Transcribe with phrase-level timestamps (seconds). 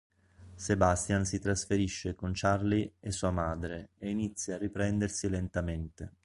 [0.55, 6.13] Sebastian si trasferisce con Charlie e sua madre e inizia a riprendersi lentamente.